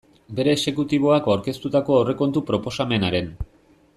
Bere 0.37 0.53
exekutiboak 0.53 1.29
aurkeztutako 1.33 1.99
aurrekontu 1.99 2.45
proposamenaren. 2.51 3.33